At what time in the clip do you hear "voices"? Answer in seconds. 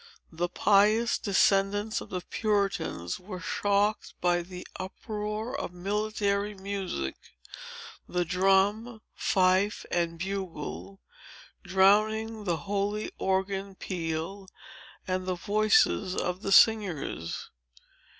15.35-16.15